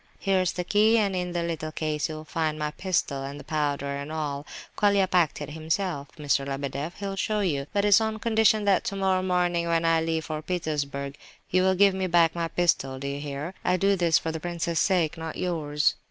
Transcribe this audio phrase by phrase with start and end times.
[0.17, 3.95] Here's the key, and in the little case you'll find my pistol and the powder,
[3.97, 4.47] and all.
[4.75, 6.43] Colia packed it himself, Mr.
[6.43, 10.41] Lebedeff; he'll show you; but it's on condition that tomorrow morning, when I leave for
[10.41, 11.19] Petersburg,
[11.51, 13.53] you will give me back my pistol, do you hear?
[13.63, 15.93] I do this for the prince's sake, not yours."